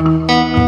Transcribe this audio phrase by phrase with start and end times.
[0.00, 0.67] Música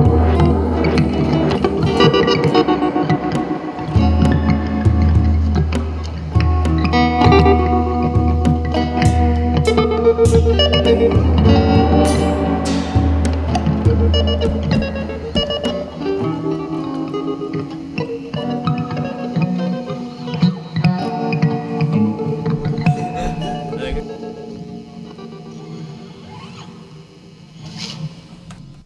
[0.00, 0.05] you.